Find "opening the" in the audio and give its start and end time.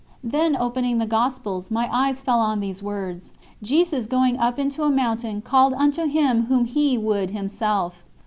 0.57-1.05